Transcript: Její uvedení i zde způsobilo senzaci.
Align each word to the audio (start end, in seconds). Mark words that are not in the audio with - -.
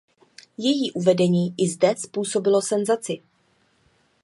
Její 0.57 0.91
uvedení 0.91 1.55
i 1.57 1.67
zde 1.67 1.95
způsobilo 1.97 2.61
senzaci. 2.61 3.21